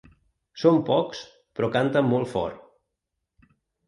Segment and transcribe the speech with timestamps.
[0.61, 1.19] Són pocs
[1.59, 2.65] però canten molt fort.